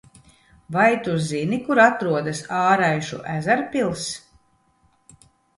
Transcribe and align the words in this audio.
Vai 0.75 0.93
tu 1.07 1.13
zini 1.25 1.59
kur 1.67 1.81
atrodas 1.83 2.41
Āraišu 2.63 3.23
ezerpils? 3.35 4.11